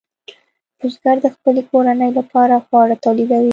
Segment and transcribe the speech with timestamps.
[0.79, 3.49] بزګر د خپلې کورنۍ لپاره خواړه تولیدوي.